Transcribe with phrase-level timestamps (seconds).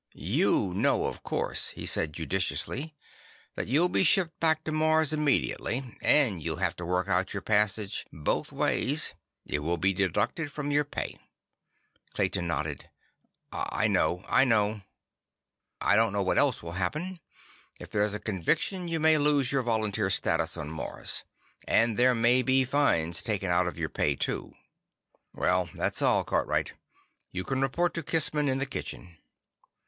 [0.15, 2.95] "You know, of course," he said judiciously,
[3.53, 5.95] "that you'll be shipped back to Mars immediately.
[6.01, 10.85] And you'll have to work out your passage both ways—it will be deducted from your
[10.85, 11.19] pay."
[12.15, 12.89] Clayton nodded.
[13.53, 14.43] "I know." "I
[15.95, 17.19] don't know what else will happen.
[17.79, 21.25] If there's a conviction, you may lose your volunteer status on Mars.
[21.67, 24.55] And there may be fines taken out of your pay, too.
[25.31, 26.73] "Well, that's all, Cartwright.
[27.31, 29.17] You can report to Kissman in the kitchen."